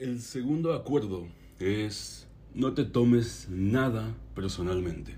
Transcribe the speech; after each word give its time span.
El 0.00 0.22
segundo 0.22 0.72
acuerdo 0.72 1.26
es 1.58 2.26
no 2.54 2.72
te 2.72 2.84
tomes 2.84 3.48
nada 3.50 4.16
personalmente. 4.34 5.16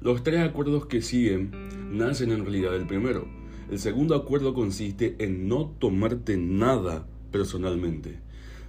Los 0.00 0.22
tres 0.22 0.40
acuerdos 0.40 0.86
que 0.86 1.02
siguen 1.02 1.50
nacen 1.90 2.30
en 2.32 2.44
realidad 2.44 2.72
del 2.72 2.86
primero. 2.86 3.28
El 3.70 3.78
segundo 3.78 4.14
acuerdo 4.14 4.54
consiste 4.54 5.16
en 5.18 5.48
no 5.48 5.66
tomarte 5.66 6.38
nada 6.38 7.06
personalmente. 7.30 8.20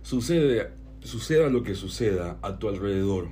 Sucede, 0.01 0.73
suceda 0.99 1.47
lo 1.47 1.63
que 1.63 1.73
suceda 1.73 2.37
a 2.41 2.59
tu 2.59 2.67
alrededor. 2.67 3.29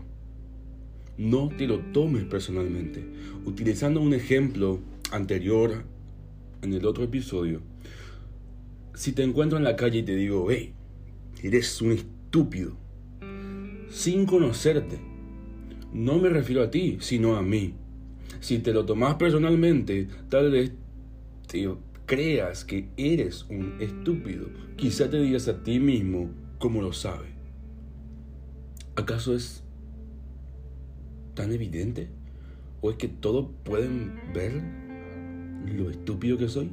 No 1.18 1.50
te 1.50 1.68
lo 1.68 1.80
tomes 1.92 2.24
personalmente. 2.24 3.06
Utilizando 3.44 4.00
un 4.00 4.14
ejemplo 4.14 4.80
anterior 5.12 5.84
en 6.62 6.72
el 6.72 6.86
otro 6.86 7.04
episodio, 7.04 7.60
si 8.94 9.12
te 9.12 9.24
encuentro 9.24 9.58
en 9.58 9.66
la 9.66 9.76
calle 9.76 10.00
y 10.00 10.04
te 10.04 10.16
digo, 10.16 10.48
hey, 10.50 10.76
eres 11.44 11.82
un 11.82 11.92
estúpido, 11.92 12.78
sin 13.90 14.26
conocerte, 14.26 15.00
no 15.94 16.20
me 16.20 16.30
refiero 16.30 16.62
a 16.62 16.70
ti, 16.70 16.98
sino 17.00 17.36
a 17.36 17.42
mí. 17.42 17.74
Si 18.40 18.60
te 18.60 18.74
lo 18.74 18.86
tomas 18.86 19.16
personalmente, 19.16 20.08
tal 20.30 20.52
vez 20.52 20.72
te 21.48 21.68
creas 22.06 22.64
que 22.64 22.90
eres 22.96 23.46
un 23.50 23.78
estúpido. 23.80 24.48
Quizá 24.76 25.10
te 25.10 25.20
digas 25.20 25.48
a 25.48 25.64
ti 25.64 25.80
mismo 25.80 26.30
como 26.60 26.82
lo 26.82 26.94
sabe. 26.94 27.28
¿Acaso 28.96 29.36
es 29.36 29.64
tan 31.34 31.52
evidente? 31.52 32.10
¿O 32.82 32.92
es 32.92 32.98
que 32.98 33.08
todos 33.08 33.48
pueden 33.64 34.14
ver 34.34 34.62
lo 35.66 35.90
estúpido 35.90 36.38
que 36.38 36.48
soy? 36.48 36.70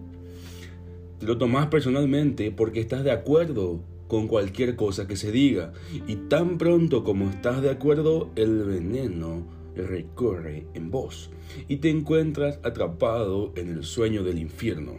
Te 1.18 1.26
lo 1.26 1.38
tomas 1.38 1.68
personalmente 1.68 2.50
porque 2.50 2.80
estás 2.80 3.02
de 3.02 3.10
acuerdo 3.10 3.80
con 4.08 4.28
cualquier 4.28 4.76
cosa 4.76 5.06
que 5.06 5.16
se 5.16 5.32
diga 5.32 5.72
y 6.06 6.16
tan 6.16 6.58
pronto 6.58 7.04
como 7.04 7.28
estás 7.28 7.62
de 7.62 7.70
acuerdo 7.70 8.30
el 8.36 8.64
veneno 8.64 9.46
recorre 9.74 10.66
en 10.74 10.90
vos 10.90 11.30
y 11.68 11.76
te 11.76 11.90
encuentras 11.90 12.58
atrapado 12.62 13.52
en 13.56 13.68
el 13.68 13.84
sueño 13.84 14.22
del 14.24 14.38
infierno. 14.38 14.94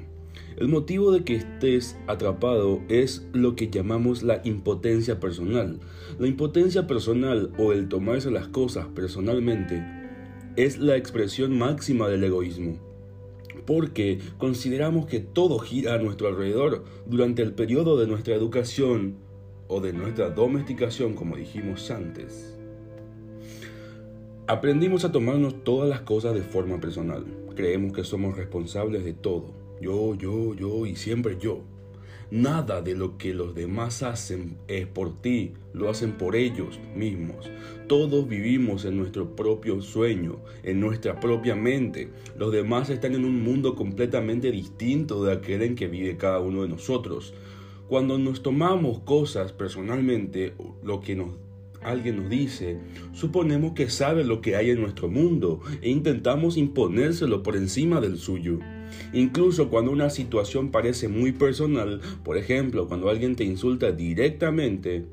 El 0.56 0.70
motivo 0.70 1.12
de 1.12 1.24
que 1.24 1.36
estés 1.36 1.98
atrapado 2.08 2.82
es 2.90 3.28
lo 3.32 3.56
que 3.56 3.70
llamamos 3.70 4.24
la 4.24 4.42
impotencia 4.44 5.20
personal. 5.20 5.80
La 6.18 6.28
impotencia 6.28 6.88
personal 6.88 7.52
o 7.60 7.74
el 7.74 7.88
tomarse 7.90 8.32
las 8.32 8.48
cosas 8.48 8.88
personalmente 8.88 9.84
es 10.56 10.80
la 10.80 10.96
expresión 10.96 11.58
máxima 11.58 12.08
del 12.08 12.24
egoísmo 12.24 12.87
porque 13.68 14.20
consideramos 14.38 15.08
que 15.08 15.20
todo 15.20 15.60
gira 15.60 15.94
a 15.94 15.98
nuestro 15.98 16.30
alrededor 16.30 16.86
durante 17.06 17.42
el 17.42 17.52
periodo 17.52 18.00
de 18.00 18.08
nuestra 18.08 18.34
educación 18.34 19.18
o 19.68 19.82
de 19.82 19.92
nuestra 19.92 20.30
domesticación, 20.30 21.14
como 21.14 21.36
dijimos 21.36 21.92
antes. 21.92 22.58
Aprendimos 24.48 25.04
a 25.04 25.12
tomarnos 25.12 25.66
todas 25.66 25.90
las 25.90 26.00
cosas 26.00 26.34
de 26.34 26.44
forma 26.44 26.80
personal. 26.80 27.26
Creemos 27.56 27.92
que 27.92 28.06
somos 28.06 28.38
responsables 28.38 29.04
de 29.04 29.14
todo. 29.14 29.54
Yo, 29.82 30.16
yo, 30.16 30.56
yo 30.56 30.86
y 30.86 30.96
siempre 30.96 31.38
yo. 31.38 31.60
Nada 32.30 32.82
de 32.82 32.94
lo 32.94 33.18
que 33.18 33.34
los 33.34 33.56
demás 33.56 34.04
hacen 34.04 34.58
es 34.68 34.86
por 34.86 35.22
ti, 35.22 35.54
lo 35.74 35.90
hacen 35.90 36.18
por 36.18 36.36
ellos 36.36 36.78
mismos. 36.94 37.50
Todos 37.88 38.28
vivimos 38.28 38.84
en 38.84 38.98
nuestro 38.98 39.34
propio 39.34 39.82
sueño, 39.82 40.40
en 40.64 40.82
nuestra 40.82 41.22
propia 41.22 41.56
mente. 41.56 42.10
Los 42.38 42.52
demás 42.52 42.90
están 42.90 43.16
en 43.16 43.24
un 43.24 43.42
mundo 43.42 43.76
completamente 43.76 44.52
distinto 44.52 45.24
de 45.24 45.32
aquel 45.32 45.62
en 45.62 45.76
que 45.76 45.88
vive 45.88 46.18
cada 46.18 46.40
uno 46.40 46.64
de 46.64 46.68
nosotros. 46.68 47.34
Cuando 47.88 48.18
nos 48.18 48.44
tomamos 48.44 49.00
cosas 49.00 49.54
personalmente, 49.54 50.54
lo 50.84 51.00
que 51.00 51.16
nos 51.16 51.30
alguien 51.82 52.18
nos 52.18 52.30
dice, 52.30 52.78
suponemos 53.14 53.72
que 53.72 53.90
sabe 53.90 54.26
lo 54.26 54.42
que 54.42 54.58
hay 54.58 54.72
en 54.72 54.82
nuestro 54.82 55.08
mundo 55.08 55.62
e 55.82 55.90
intentamos 55.90 56.58
imponérselo 56.58 57.42
por 57.42 57.56
encima 57.56 58.02
del 58.02 58.18
suyo. 58.18 58.60
Incluso 59.14 59.70
cuando 59.70 59.92
una 59.92 60.10
situación 60.10 60.72
parece 60.72 61.08
muy 61.08 61.32
personal, 61.32 62.02
por 62.24 62.38
ejemplo, 62.38 62.88
cuando 62.88 63.10
alguien 63.10 63.36
te 63.36 63.44
insulta 63.44 63.92
directamente, 63.92 65.06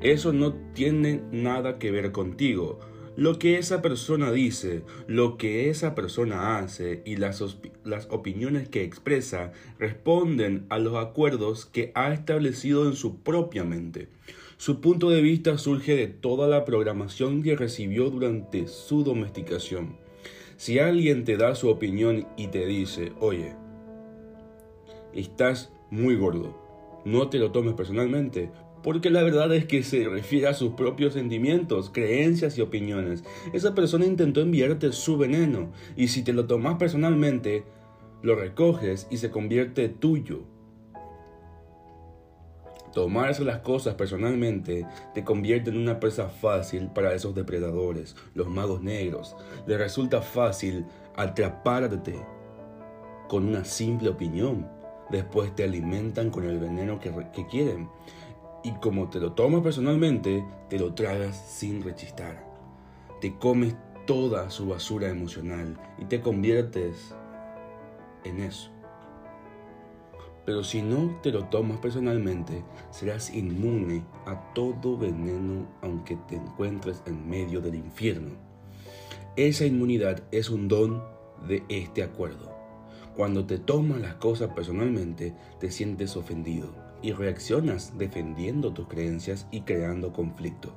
eso 0.00 0.32
no 0.32 0.54
tiene 0.74 1.22
nada 1.30 1.78
que 1.78 1.90
ver 1.90 2.12
contigo. 2.12 2.80
Lo 3.14 3.38
que 3.38 3.58
esa 3.58 3.82
persona 3.82 4.32
dice, 4.32 4.82
lo 5.06 5.36
que 5.36 5.68
esa 5.68 5.94
persona 5.94 6.58
hace 6.58 7.02
y 7.04 7.16
las, 7.16 7.42
opiniones 8.08 8.70
que 8.70 8.84
expresa 8.84 9.52
responden 9.78 10.64
a 10.70 10.78
los 10.78 10.96
acuerdos 10.96 11.66
que 11.66 11.92
ha 11.94 12.14
establecido 12.14 12.88
en 12.88 12.96
su 12.96 13.18
propia 13.18 13.64
mente. 13.64 14.08
Su 14.56 14.80
punto 14.80 15.10
de 15.10 15.20
vista 15.20 15.58
surge 15.58 15.94
de 15.94 16.06
toda 16.06 16.48
la 16.48 16.64
programación 16.64 17.42
que 17.42 17.54
recibió 17.54 18.08
durante 18.08 18.66
su 18.66 19.04
domesticación. 19.04 20.01
Si 20.62 20.78
alguien 20.78 21.24
te 21.24 21.36
da 21.36 21.56
su 21.56 21.68
opinión 21.68 22.24
y 22.36 22.46
te 22.46 22.64
dice, 22.66 23.10
oye, 23.18 23.56
estás 25.12 25.72
muy 25.90 26.14
gordo, 26.14 26.56
no 27.04 27.28
te 27.28 27.40
lo 27.40 27.50
tomes 27.50 27.74
personalmente, 27.74 28.48
porque 28.84 29.10
la 29.10 29.24
verdad 29.24 29.52
es 29.52 29.64
que 29.64 29.82
se 29.82 30.08
refiere 30.08 30.46
a 30.46 30.54
sus 30.54 30.74
propios 30.74 31.14
sentimientos, 31.14 31.90
creencias 31.90 32.56
y 32.58 32.60
opiniones. 32.60 33.24
Esa 33.52 33.74
persona 33.74 34.06
intentó 34.06 34.40
enviarte 34.40 34.92
su 34.92 35.18
veneno, 35.18 35.72
y 35.96 36.06
si 36.06 36.22
te 36.22 36.32
lo 36.32 36.46
tomas 36.46 36.76
personalmente, 36.76 37.64
lo 38.22 38.36
recoges 38.36 39.08
y 39.10 39.16
se 39.16 39.32
convierte 39.32 39.88
tuyo. 39.88 40.44
Tomarse 42.92 43.42
las 43.42 43.60
cosas 43.60 43.94
personalmente 43.94 44.86
te 45.14 45.24
convierte 45.24 45.70
en 45.70 45.78
una 45.78 45.98
presa 45.98 46.28
fácil 46.28 46.88
para 46.88 47.14
esos 47.14 47.34
depredadores, 47.34 48.16
los 48.34 48.48
magos 48.48 48.82
negros. 48.82 49.34
Les 49.66 49.78
resulta 49.78 50.20
fácil 50.20 50.84
atraparte 51.16 52.22
con 53.28 53.48
una 53.48 53.64
simple 53.64 54.10
opinión. 54.10 54.68
Después 55.10 55.54
te 55.54 55.64
alimentan 55.64 56.30
con 56.30 56.44
el 56.44 56.58
veneno 56.58 57.00
que, 57.00 57.10
que 57.32 57.46
quieren. 57.46 57.88
Y 58.62 58.72
como 58.72 59.08
te 59.08 59.20
lo 59.20 59.32
tomas 59.32 59.62
personalmente, 59.62 60.44
te 60.68 60.78
lo 60.78 60.92
tragas 60.94 61.36
sin 61.36 61.82
rechistar. 61.82 62.46
Te 63.20 63.36
comes 63.38 63.74
toda 64.06 64.50
su 64.50 64.66
basura 64.66 65.08
emocional 65.08 65.78
y 65.98 66.04
te 66.04 66.20
conviertes 66.20 67.14
en 68.24 68.40
eso. 68.40 68.71
Pero 70.44 70.64
si 70.64 70.82
no 70.82 71.20
te 71.22 71.30
lo 71.30 71.44
tomas 71.44 71.78
personalmente, 71.78 72.64
serás 72.90 73.32
inmune 73.32 74.02
a 74.26 74.52
todo 74.54 74.98
veneno 74.98 75.68
aunque 75.82 76.16
te 76.28 76.36
encuentres 76.36 77.02
en 77.06 77.28
medio 77.28 77.60
del 77.60 77.76
infierno. 77.76 78.30
Esa 79.36 79.64
inmunidad 79.64 80.22
es 80.32 80.50
un 80.50 80.68
don 80.68 81.02
de 81.46 81.62
este 81.68 82.02
acuerdo. 82.02 82.52
Cuando 83.16 83.44
te 83.46 83.58
tomas 83.58 84.00
las 84.00 84.14
cosas 84.14 84.50
personalmente, 84.54 85.34
te 85.60 85.70
sientes 85.70 86.16
ofendido 86.16 86.74
y 87.02 87.12
reaccionas 87.12 87.98
defendiendo 87.98 88.72
tus 88.72 88.88
creencias 88.88 89.46
y 89.50 89.62
creando 89.62 90.12
conflicto. 90.12 90.74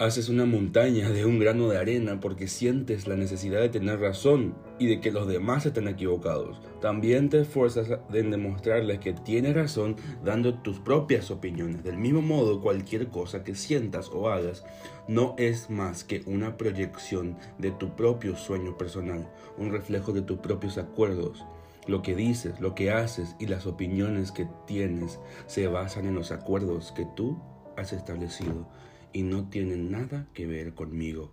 Haces 0.00 0.28
una 0.28 0.44
montaña 0.44 1.10
de 1.10 1.24
un 1.24 1.40
grano 1.40 1.68
de 1.68 1.76
arena 1.76 2.20
porque 2.20 2.46
sientes 2.46 3.08
la 3.08 3.16
necesidad 3.16 3.60
de 3.60 3.68
tener 3.68 3.98
razón 3.98 4.54
y 4.78 4.86
de 4.86 5.00
que 5.00 5.10
los 5.10 5.26
demás 5.26 5.66
estén 5.66 5.88
equivocados. 5.88 6.60
También 6.80 7.28
te 7.28 7.40
esfuerzas 7.40 7.88
en 8.12 8.30
demostrarles 8.30 9.00
que 9.00 9.12
tienes 9.12 9.56
razón 9.56 9.96
dando 10.24 10.54
tus 10.54 10.78
propias 10.78 11.32
opiniones. 11.32 11.82
Del 11.82 11.98
mismo 11.98 12.22
modo, 12.22 12.60
cualquier 12.60 13.08
cosa 13.08 13.42
que 13.42 13.56
sientas 13.56 14.08
o 14.10 14.28
hagas 14.28 14.64
no 15.08 15.34
es 15.36 15.68
más 15.68 16.04
que 16.04 16.22
una 16.26 16.56
proyección 16.56 17.36
de 17.58 17.72
tu 17.72 17.96
propio 17.96 18.36
sueño 18.36 18.78
personal, 18.78 19.28
un 19.56 19.72
reflejo 19.72 20.12
de 20.12 20.22
tus 20.22 20.38
propios 20.38 20.78
acuerdos. 20.78 21.44
Lo 21.88 22.02
que 22.02 22.14
dices, 22.14 22.60
lo 22.60 22.76
que 22.76 22.92
haces 22.92 23.34
y 23.40 23.46
las 23.46 23.66
opiniones 23.66 24.30
que 24.30 24.46
tienes 24.64 25.18
se 25.48 25.66
basan 25.66 26.06
en 26.06 26.14
los 26.14 26.30
acuerdos 26.30 26.92
que 26.92 27.04
tú 27.16 27.36
has 27.76 27.92
establecido 27.92 28.68
y 29.12 29.22
no 29.22 29.48
tienen 29.48 29.90
nada 29.90 30.28
que 30.34 30.46
ver 30.46 30.74
conmigo. 30.74 31.30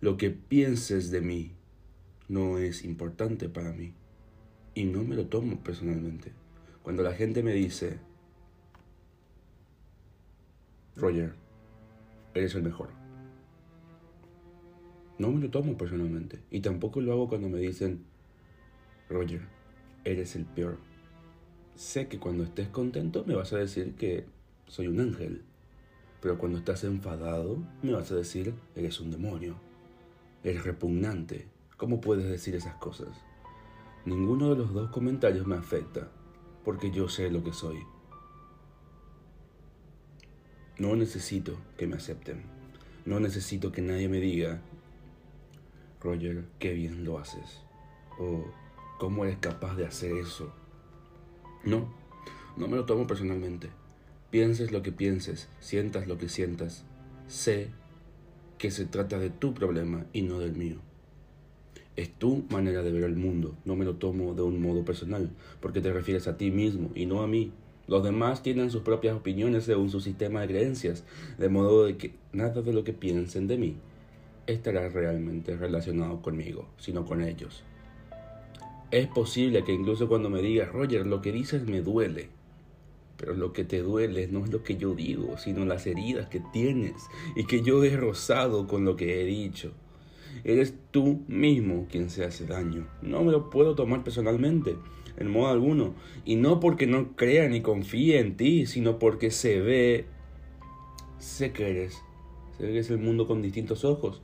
Lo 0.00 0.16
que 0.16 0.30
pienses 0.30 1.10
de 1.10 1.20
mí 1.20 1.52
no 2.28 2.58
es 2.58 2.84
importante 2.84 3.48
para 3.48 3.72
mí 3.72 3.92
y 4.74 4.84
no 4.84 5.04
me 5.04 5.16
lo 5.16 5.26
tomo 5.26 5.60
personalmente. 5.60 6.32
Cuando 6.82 7.02
la 7.02 7.14
gente 7.14 7.42
me 7.42 7.52
dice, 7.52 7.98
Roger, 10.96 11.34
eres 12.34 12.54
el 12.54 12.62
mejor. 12.62 12.90
No 15.18 15.30
me 15.30 15.40
lo 15.40 15.50
tomo 15.50 15.76
personalmente. 15.76 16.40
Y 16.50 16.60
tampoco 16.60 17.00
lo 17.00 17.12
hago 17.12 17.28
cuando 17.28 17.48
me 17.48 17.58
dicen, 17.58 18.04
Roger, 19.08 19.42
eres 20.04 20.36
el 20.36 20.44
peor. 20.44 20.78
Sé 21.76 22.08
que 22.08 22.18
cuando 22.18 22.44
estés 22.44 22.68
contento 22.68 23.24
me 23.24 23.34
vas 23.34 23.52
a 23.52 23.58
decir 23.58 23.94
que 23.94 24.26
soy 24.66 24.88
un 24.88 25.00
ángel. 25.00 25.42
Pero 26.24 26.38
cuando 26.38 26.56
estás 26.56 26.84
enfadado, 26.84 27.58
me 27.82 27.92
vas 27.92 28.10
a 28.10 28.14
decir, 28.14 28.54
eres 28.74 28.98
un 28.98 29.10
demonio. 29.10 29.56
Eres 30.42 30.64
repugnante. 30.64 31.46
¿Cómo 31.76 32.00
puedes 32.00 32.24
decir 32.24 32.54
esas 32.54 32.76
cosas? 32.76 33.10
Ninguno 34.06 34.48
de 34.48 34.56
los 34.56 34.72
dos 34.72 34.88
comentarios 34.88 35.46
me 35.46 35.56
afecta, 35.56 36.08
porque 36.64 36.90
yo 36.90 37.10
sé 37.10 37.30
lo 37.30 37.44
que 37.44 37.52
soy. 37.52 37.84
No 40.78 40.96
necesito 40.96 41.58
que 41.76 41.86
me 41.86 41.96
acepten. 41.96 42.44
No 43.04 43.20
necesito 43.20 43.70
que 43.70 43.82
nadie 43.82 44.08
me 44.08 44.18
diga, 44.18 44.62
Roger, 46.00 46.46
qué 46.58 46.72
bien 46.72 47.04
lo 47.04 47.18
haces. 47.18 47.60
O 48.18 48.46
cómo 48.98 49.26
eres 49.26 49.36
capaz 49.40 49.76
de 49.76 49.84
hacer 49.84 50.16
eso. 50.16 50.50
No, 51.64 51.92
no 52.56 52.66
me 52.66 52.76
lo 52.76 52.86
tomo 52.86 53.06
personalmente. 53.06 53.83
Pienses 54.30 54.72
lo 54.72 54.82
que 54.82 54.92
pienses, 54.92 55.48
sientas 55.60 56.06
lo 56.06 56.18
que 56.18 56.28
sientas. 56.28 56.84
Sé 57.28 57.68
que 58.58 58.70
se 58.70 58.84
trata 58.84 59.18
de 59.18 59.30
tu 59.30 59.54
problema 59.54 60.06
y 60.12 60.22
no 60.22 60.38
del 60.38 60.52
mío. 60.52 60.76
Es 61.96 62.10
tu 62.10 62.44
manera 62.50 62.82
de 62.82 62.90
ver 62.90 63.04
el 63.04 63.16
mundo, 63.16 63.54
no 63.64 63.76
me 63.76 63.84
lo 63.84 63.94
tomo 63.94 64.34
de 64.34 64.42
un 64.42 64.60
modo 64.60 64.84
personal, 64.84 65.30
porque 65.60 65.80
te 65.80 65.92
refieres 65.92 66.26
a 66.26 66.36
ti 66.36 66.50
mismo 66.50 66.90
y 66.94 67.06
no 67.06 67.22
a 67.22 67.28
mí. 67.28 67.52
Los 67.86 68.02
demás 68.02 68.42
tienen 68.42 68.70
sus 68.70 68.82
propias 68.82 69.14
opiniones 69.14 69.64
según 69.64 69.90
su 69.90 70.00
sistema 70.00 70.40
de 70.40 70.48
creencias, 70.48 71.04
de 71.38 71.48
modo 71.48 71.84
de 71.84 71.96
que 71.96 72.14
nada 72.32 72.62
de 72.62 72.72
lo 72.72 72.82
que 72.82 72.92
piensen 72.94 73.46
de 73.46 73.58
mí 73.58 73.76
estará 74.46 74.88
realmente 74.88 75.56
relacionado 75.56 76.20
conmigo, 76.20 76.68
sino 76.78 77.04
con 77.04 77.22
ellos. 77.22 77.62
Es 78.90 79.06
posible 79.08 79.64
que 79.64 79.72
incluso 79.72 80.08
cuando 80.08 80.30
me 80.30 80.40
digas, 80.40 80.70
Roger, 80.70 81.06
lo 81.06 81.20
que 81.20 81.32
dices 81.32 81.66
me 81.66 81.80
duele, 81.80 82.28
pero 83.16 83.34
lo 83.34 83.52
que 83.52 83.64
te 83.64 83.80
duele 83.80 84.28
no 84.28 84.44
es 84.44 84.50
lo 84.50 84.62
que 84.62 84.76
yo 84.76 84.94
digo, 84.94 85.38
sino 85.38 85.64
las 85.64 85.86
heridas 85.86 86.28
que 86.28 86.40
tienes 86.52 86.94
y 87.36 87.44
que 87.44 87.62
yo 87.62 87.82
he 87.84 87.96
rozado 87.96 88.66
con 88.66 88.84
lo 88.84 88.96
que 88.96 89.20
he 89.20 89.24
dicho. 89.24 89.72
Eres 90.42 90.74
tú 90.90 91.22
mismo 91.28 91.86
quien 91.90 92.10
se 92.10 92.24
hace 92.24 92.46
daño. 92.46 92.86
No 93.02 93.22
me 93.22 93.32
lo 93.32 93.50
puedo 93.50 93.74
tomar 93.74 94.02
personalmente, 94.02 94.76
en 95.16 95.30
modo 95.30 95.48
alguno. 95.48 95.94
Y 96.24 96.36
no 96.36 96.58
porque 96.60 96.86
no 96.86 97.14
crea 97.14 97.48
ni 97.48 97.60
confíe 97.60 98.18
en 98.18 98.36
ti, 98.36 98.66
sino 98.66 98.98
porque 98.98 99.30
se 99.30 99.60
ve, 99.60 100.06
sé 101.18 101.52
que 101.52 101.70
eres, 101.70 102.02
sé 102.58 102.64
que 102.64 102.78
es 102.78 102.90
el 102.90 102.98
mundo 102.98 103.26
con 103.26 103.42
distintos 103.42 103.84
ojos. 103.84 104.22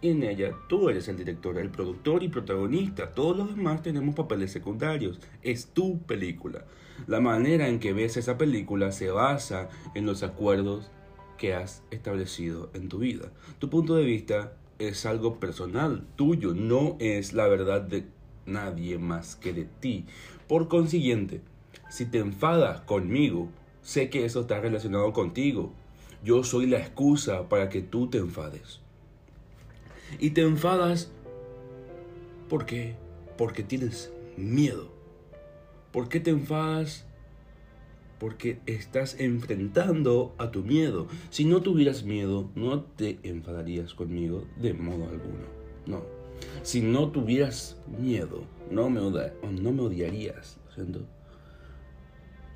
En 0.00 0.22
ella 0.22 0.52
tú 0.68 0.88
eres 0.88 1.08
el 1.08 1.16
director, 1.16 1.58
el 1.58 1.70
productor 1.70 2.22
y 2.22 2.28
protagonista. 2.28 3.14
Todos 3.14 3.36
los 3.36 3.56
demás 3.56 3.82
tenemos 3.82 4.14
papeles 4.14 4.52
secundarios. 4.52 5.18
Es 5.42 5.66
tu 5.66 5.98
película. 6.02 6.64
La 7.08 7.20
manera 7.20 7.66
en 7.68 7.80
que 7.80 7.92
ves 7.92 8.16
esa 8.16 8.38
película 8.38 8.92
se 8.92 9.10
basa 9.10 9.68
en 9.96 10.06
los 10.06 10.22
acuerdos 10.22 10.90
que 11.36 11.54
has 11.54 11.82
establecido 11.90 12.70
en 12.74 12.88
tu 12.88 12.98
vida. 12.98 13.32
Tu 13.58 13.70
punto 13.70 13.96
de 13.96 14.04
vista 14.04 14.52
es 14.78 15.04
algo 15.04 15.40
personal, 15.40 16.04
tuyo, 16.14 16.54
no 16.54 16.96
es 17.00 17.32
la 17.32 17.48
verdad 17.48 17.80
de 17.80 18.04
nadie 18.46 18.98
más 18.98 19.34
que 19.34 19.52
de 19.52 19.64
ti. 19.64 20.06
Por 20.46 20.68
consiguiente, 20.68 21.40
si 21.90 22.06
te 22.06 22.18
enfadas 22.18 22.82
conmigo, 22.82 23.48
sé 23.82 24.10
que 24.10 24.24
eso 24.24 24.42
está 24.42 24.60
relacionado 24.60 25.12
contigo. 25.12 25.72
Yo 26.24 26.44
soy 26.44 26.66
la 26.66 26.78
excusa 26.78 27.48
para 27.48 27.68
que 27.68 27.82
tú 27.82 28.08
te 28.08 28.18
enfades. 28.18 28.80
Y 30.18 30.30
te 30.30 30.42
enfadas 30.42 31.10
¿por 32.48 32.66
qué? 32.66 32.94
Porque 33.36 33.62
tienes 33.62 34.12
miedo. 34.36 34.88
¿Por 35.92 36.08
qué 36.08 36.20
te 36.20 36.30
enfadas? 36.30 37.04
Porque 38.18 38.58
estás 38.66 39.20
enfrentando 39.20 40.34
a 40.38 40.50
tu 40.50 40.62
miedo. 40.62 41.06
Si 41.30 41.44
no 41.44 41.62
tuvieras 41.62 42.02
miedo, 42.02 42.50
no 42.54 42.82
te 42.82 43.20
enfadarías 43.22 43.94
conmigo 43.94 44.44
de 44.60 44.74
modo 44.74 45.04
alguno. 45.04 45.46
No. 45.86 46.02
Si 46.62 46.80
no 46.80 47.10
tuvieras 47.10 47.76
miedo, 48.00 48.42
no 48.70 48.90
me, 48.90 49.00
odiarías. 49.00 50.58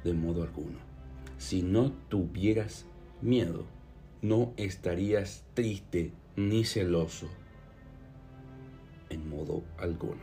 De 0.04 0.12
modo 0.12 0.42
alguno. 0.42 0.78
Si 1.38 1.62
no 1.62 1.92
tuvieras 2.08 2.86
miedo, 3.20 3.64
no 4.20 4.52
estarías 4.56 5.44
triste 5.54 6.12
ni 6.36 6.64
celoso 6.64 7.28
alguno. 9.78 10.20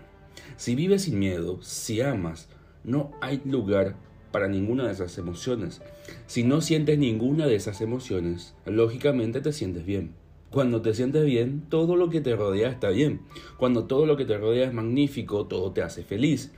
Si 0.57 0.75
vives 0.75 1.03
sin 1.03 1.19
miedo, 1.19 1.61
si 1.61 2.01
amas, 2.01 2.49
no 2.83 3.11
hay 3.21 3.41
lugar 3.45 3.95
para 4.31 4.47
ninguna 4.47 4.85
de 4.85 4.93
esas 4.93 5.17
emociones. 5.17 5.81
Si 6.27 6.43
no 6.43 6.61
sientes 6.61 6.97
ninguna 6.97 7.47
de 7.47 7.55
esas 7.55 7.81
emociones, 7.81 8.55
lógicamente 8.65 9.41
te 9.41 9.53
sientes 9.53 9.85
bien. 9.85 10.13
Cuando 10.49 10.81
te 10.81 10.93
sientes 10.93 11.25
bien, 11.25 11.63
todo 11.69 11.95
lo 11.95 12.09
que 12.09 12.21
te 12.21 12.35
rodea 12.35 12.69
está 12.69 12.89
bien. 12.89 13.21
Cuando 13.57 13.85
todo 13.85 14.05
lo 14.05 14.17
que 14.17 14.25
te 14.25 14.37
rodea 14.37 14.67
es 14.67 14.73
magnífico, 14.73 15.45
todo 15.45 15.71
te 15.71 15.83
hace 15.83 16.03
feliz. 16.03 16.51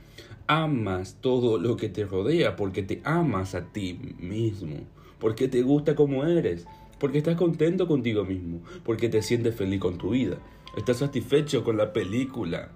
Amas 0.46 1.18
todo 1.20 1.58
lo 1.58 1.76
que 1.76 1.88
te 1.88 2.04
rodea 2.04 2.56
porque 2.56 2.82
te 2.82 3.00
amas 3.04 3.54
a 3.54 3.72
ti 3.72 3.98
mismo, 4.18 4.76
porque 5.18 5.48
te 5.48 5.62
gusta 5.62 5.94
como 5.94 6.24
eres, 6.24 6.66
porque 7.02 7.18
estás 7.18 7.34
contento 7.34 7.88
contigo 7.88 8.24
mismo, 8.24 8.62
porque 8.84 9.08
te 9.08 9.22
sientes 9.22 9.56
feliz 9.56 9.80
con 9.80 9.98
tu 9.98 10.10
vida. 10.10 10.38
Estás 10.76 10.98
satisfecho 10.98 11.64
con 11.64 11.76
la 11.76 11.92
película 11.92 12.70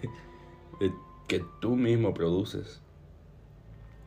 que 1.28 1.44
tú 1.60 1.76
mismo 1.76 2.14
produces 2.14 2.80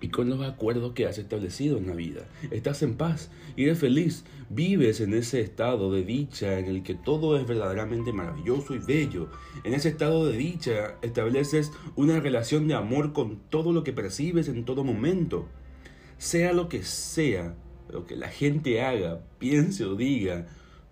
y 0.01 0.10
con 0.10 0.27
los 0.27 0.42
acuerdos 0.42 0.94
que 0.94 1.06
has 1.06 1.19
establecido 1.19 1.77
en 1.77 1.86
la 1.86 1.94
vida. 1.94 2.21
Estás 2.50 2.81
en 2.81 2.95
paz 2.95 3.30
y 3.56 3.66
eres 3.66 3.77
feliz. 3.77 4.25
Vives 4.50 5.01
en 5.01 5.13
ese 5.13 5.39
estado 5.39 5.92
de 5.92 6.04
dicha 6.04 6.57
en 6.57 6.66
el 6.66 6.81
que 6.81 6.95
todo 6.95 7.38
es 7.38 7.45
verdaderamente 7.45 8.12
maravilloso 8.12 8.74
y 8.74 8.80
bello. 8.80 9.30
En 9.63 9.75
ese 9.75 9.89
estado 9.89 10.25
de 10.25 10.36
dicha 10.36 10.95
estableces 11.04 11.71
una 11.95 12.19
relación 12.19 12.68
de 12.68 12.74
amor 12.74 13.13
con 13.13 13.38
todo 13.51 13.71
lo 13.71 13.83
que 13.83 13.94
percibes 13.94 14.48
en 14.48 14.66
todo 14.66 14.83
momento. 14.83 15.48
Sea 16.18 16.54
lo 16.54 16.69
que 16.69 16.81
sea, 16.81 17.54
lo 17.89 18.06
que 18.06 18.15
la 18.15 18.30
gente 18.30 18.81
haga, 18.81 19.21
piense 19.39 19.86
o 19.86 19.95
diga, 19.95 20.47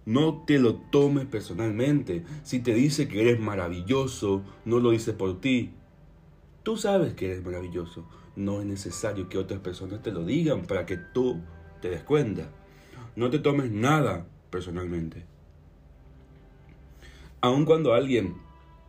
no 0.06 0.44
te 0.46 0.58
lo 0.58 0.76
tomes 0.76 1.26
personalmente. 1.26 2.24
Si 2.44 2.60
te 2.60 2.74
dice 2.74 3.08
que 3.08 3.22
eres 3.22 3.40
maravilloso, 3.40 4.42
no 4.66 4.80
lo 4.80 4.92
dice 4.92 5.14
por 5.14 5.42
ti. 5.42 5.72
Tú 6.64 6.78
sabes 6.78 7.14
que 7.14 7.28
eres 7.28 7.44
maravilloso. 7.44 8.08
No 8.36 8.62
es 8.62 8.68
necesario 8.68 9.30
que 9.30 9.38
otras 9.38 9.60
personas 9.60 10.02
te 10.02 10.12
lo 10.12 10.24
digan 10.24 10.64
para 10.64 10.86
que 10.86 10.98
tú 10.98 11.42
te 11.82 11.90
des 11.90 12.04
cuenta. 12.04 12.50
No 13.16 13.30
te 13.30 13.40
tomes 13.40 13.72
nada 13.72 14.26
personalmente. 14.50 15.26
Aun 17.42 17.66
cuando 17.66 17.94
alguien 17.94 18.36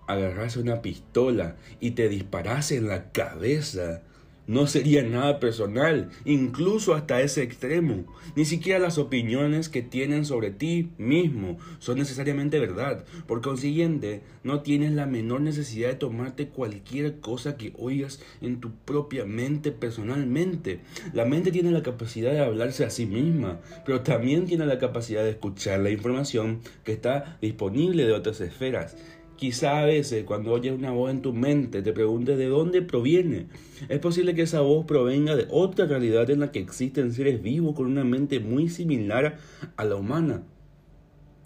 agarrase 0.07 0.61
una 0.61 0.81
pistola 0.83 1.57
y 1.81 1.93
te 1.93 2.09
disparase 2.09 2.77
en 2.77 2.89
la 2.89 3.11
cabeza, 3.13 4.03
no 4.49 4.67
sería 4.67 5.05
nada 5.05 5.39
personal, 5.39 6.09
incluso 6.25 6.95
hasta 6.95 7.21
ese 7.21 7.43
extremo. 7.43 8.05
Ni 8.35 8.45
siquiera 8.45 8.79
las 8.79 8.99
opiniones 8.99 9.69
que 9.69 9.83
tienen 9.83 10.25
sobre 10.25 10.51
ti 10.51 10.91
mismo 10.99 11.59
son 11.79 11.99
necesariamente 11.99 12.59
verdad. 12.59 13.05
Por 13.27 13.43
consiguiente, 13.43 14.23
no 14.43 14.63
tienes 14.63 14.93
la 14.93 15.07
menor 15.07 15.43
necesidad 15.43 15.91
de 15.91 15.97
tomarte 15.97 16.49
cualquier 16.49 17.21
cosa 17.21 17.57
que 17.59 17.75
oigas 17.79 18.21
en 18.41 18.61
tu 18.61 18.73
propia 18.87 19.27
mente 19.27 19.71
personalmente. 19.71 20.81
La 21.13 21.27
mente 21.27 21.53
tiene 21.53 21.71
la 21.71 21.83
capacidad 21.83 22.33
de 22.33 22.41
hablarse 22.41 22.87
a 22.87 22.91
sí 22.91 23.05
misma, 23.05 23.61
pero 23.85 24.01
también 24.01 24.47
tiene 24.47 24.65
la 24.65 24.79
capacidad 24.79 25.23
de 25.23 25.31
escuchar 25.31 25.81
la 25.81 25.91
información 25.91 26.61
que 26.85 26.93
está 26.93 27.39
disponible 27.43 28.07
de 28.07 28.13
otras 28.13 28.41
esferas. 28.41 28.97
Quizá 29.39 29.79
a 29.79 29.85
veces 29.85 30.25
cuando 30.25 30.51
oyes 30.51 30.73
una 30.73 30.91
voz 30.91 31.13
en 31.13 31.23
tu 31.23 31.33
mente 31.33 31.81
te 31.81 31.93
preguntes 31.93 32.37
de 32.37 32.47
dónde 32.47 32.83
proviene. 32.83 33.47
Es 33.89 34.01
posible 34.01 34.35
que 34.35 34.43
esa 34.43 34.63
voz 34.63 34.85
provenga 34.85 35.37
de 35.37 35.47
otra 35.49 35.87
realidad 35.87 36.29
en 36.29 36.41
la 36.41 36.51
que 36.51 36.59
existen 36.59 37.13
seres 37.13 37.41
vivos 37.41 37.77
con 37.77 37.87
una 37.87 38.03
mente 38.03 38.41
muy 38.41 38.69
similar 38.69 39.39
a 39.77 39.85
la 39.85 39.95
humana. 39.95 40.43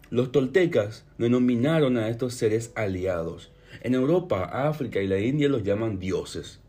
Los 0.09 0.33
toltecas 0.33 1.05
denominaron 1.19 1.99
a 1.99 2.09
estos 2.09 2.33
seres 2.33 2.73
aliados. 2.77 3.53
En 3.83 3.93
Europa, 3.93 4.45
África 4.45 5.03
y 5.03 5.07
la 5.07 5.21
India 5.21 5.51
los 5.51 5.63
llaman 5.63 5.99
dioses. 5.99 6.61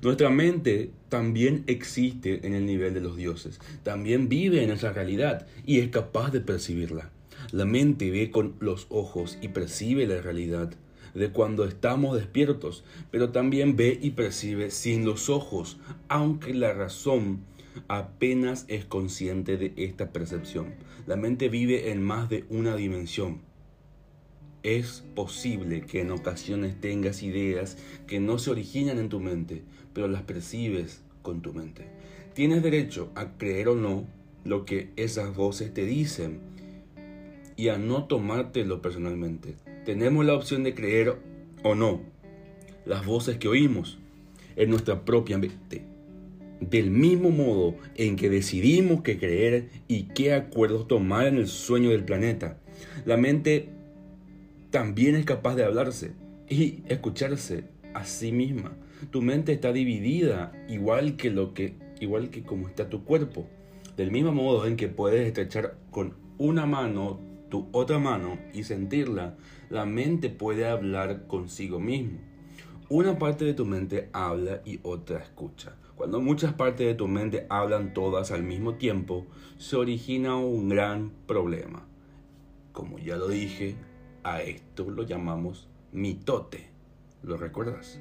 Nuestra 0.00 0.30
mente 0.30 0.92
también 1.10 1.64
existe 1.66 2.46
en 2.46 2.54
el 2.54 2.64
nivel 2.64 2.94
de 2.94 3.02
los 3.02 3.18
dioses, 3.18 3.60
también 3.82 4.30
vive 4.30 4.64
en 4.64 4.70
esa 4.70 4.94
realidad 4.94 5.46
y 5.66 5.80
es 5.80 5.90
capaz 5.90 6.30
de 6.30 6.40
percibirla. 6.40 7.10
La 7.52 7.66
mente 7.66 8.10
ve 8.10 8.30
con 8.30 8.54
los 8.60 8.86
ojos 8.88 9.36
y 9.42 9.48
percibe 9.48 10.06
la 10.06 10.22
realidad 10.22 10.72
de 11.14 11.30
cuando 11.32 11.66
estamos 11.66 12.16
despiertos, 12.16 12.82
pero 13.10 13.28
también 13.28 13.76
ve 13.76 13.98
y 14.00 14.12
percibe 14.12 14.70
sin 14.70 15.04
los 15.04 15.28
ojos, 15.28 15.78
aunque 16.08 16.54
la 16.54 16.72
razón 16.72 17.40
apenas 17.88 18.64
es 18.68 18.86
consciente 18.86 19.58
de 19.58 19.74
esta 19.76 20.12
percepción. 20.12 20.76
La 21.06 21.16
mente 21.16 21.50
vive 21.50 21.90
en 21.90 22.02
más 22.02 22.30
de 22.30 22.46
una 22.48 22.74
dimensión. 22.74 23.42
Es 24.62 25.04
posible 25.14 25.82
que 25.82 26.00
en 26.00 26.10
ocasiones 26.10 26.80
tengas 26.80 27.22
ideas 27.22 27.76
que 28.06 28.18
no 28.18 28.38
se 28.38 28.50
originan 28.50 28.98
en 28.98 29.10
tu 29.10 29.20
mente, 29.20 29.62
pero 29.92 30.08
las 30.08 30.22
percibes 30.22 31.02
con 31.20 31.42
tu 31.42 31.52
mente. 31.52 31.86
Tienes 32.32 32.62
derecho 32.62 33.12
a 33.14 33.36
creer 33.36 33.68
o 33.68 33.74
no 33.74 34.06
lo 34.44 34.64
que 34.64 34.90
esas 34.96 35.36
voces 35.36 35.74
te 35.74 35.84
dicen 35.84 36.51
y 37.56 37.68
a 37.68 37.78
no 37.78 38.04
tomártelo 38.04 38.82
personalmente. 38.82 39.56
Tenemos 39.84 40.24
la 40.24 40.34
opción 40.34 40.62
de 40.62 40.74
creer 40.74 41.16
o 41.62 41.74
no 41.74 42.00
las 42.84 43.06
voces 43.06 43.36
que 43.36 43.48
oímos 43.48 43.98
en 44.56 44.70
nuestra 44.70 45.04
propia 45.04 45.38
mente. 45.38 45.84
Del 46.60 46.90
mismo 46.90 47.30
modo 47.30 47.76
en 47.96 48.16
que 48.16 48.30
decidimos 48.30 49.02
qué 49.02 49.18
creer 49.18 49.68
y 49.88 50.04
qué 50.04 50.32
acuerdos 50.34 50.86
tomar 50.86 51.26
en 51.26 51.36
el 51.36 51.48
sueño 51.48 51.90
del 51.90 52.04
planeta, 52.04 52.58
la 53.04 53.16
mente 53.16 53.68
también 54.70 55.16
es 55.16 55.24
capaz 55.24 55.56
de 55.56 55.64
hablarse 55.64 56.12
y 56.48 56.82
escucharse 56.86 57.64
a 57.94 58.04
sí 58.04 58.32
misma. 58.32 58.76
Tu 59.10 59.22
mente 59.22 59.52
está 59.52 59.72
dividida 59.72 60.52
igual 60.68 61.16
que 61.16 61.30
lo 61.30 61.52
que 61.52 61.74
igual 62.00 62.30
que 62.30 62.42
como 62.42 62.68
está 62.68 62.88
tu 62.88 63.04
cuerpo. 63.04 63.46
Del 63.96 64.10
mismo 64.10 64.32
modo 64.32 64.66
en 64.66 64.76
que 64.76 64.88
puedes 64.88 65.26
estrechar 65.26 65.76
con 65.90 66.14
una 66.38 66.66
mano 66.66 67.20
tu 67.52 67.68
otra 67.72 67.98
mano 67.98 68.38
y 68.54 68.64
sentirla, 68.64 69.36
la 69.68 69.84
mente 69.84 70.30
puede 70.30 70.66
hablar 70.66 71.26
consigo 71.26 71.78
mismo. 71.78 72.18
Una 72.88 73.18
parte 73.18 73.44
de 73.44 73.52
tu 73.52 73.66
mente 73.66 74.08
habla 74.14 74.62
y 74.64 74.80
otra 74.82 75.18
escucha. 75.18 75.76
Cuando 75.94 76.22
muchas 76.22 76.54
partes 76.54 76.86
de 76.86 76.94
tu 76.94 77.08
mente 77.08 77.46
hablan 77.50 77.92
todas 77.92 78.30
al 78.30 78.42
mismo 78.42 78.76
tiempo, 78.76 79.26
se 79.58 79.76
origina 79.76 80.34
un 80.34 80.70
gran 80.70 81.12
problema. 81.26 81.86
Como 82.72 82.98
ya 82.98 83.18
lo 83.18 83.28
dije, 83.28 83.76
a 84.24 84.40
esto 84.40 84.90
lo 84.90 85.02
llamamos 85.02 85.68
mitote. 85.92 86.70
¿Lo 87.22 87.36
recuerdas? 87.36 88.00